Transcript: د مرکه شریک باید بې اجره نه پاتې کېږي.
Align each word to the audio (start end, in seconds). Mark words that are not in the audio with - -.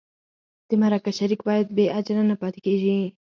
د 0.67 0.69
مرکه 0.81 1.11
شریک 1.19 1.41
باید 1.49 1.67
بې 1.77 1.85
اجره 1.97 2.23
نه 2.29 2.35
پاتې 2.41 2.59
کېږي. 2.65 2.99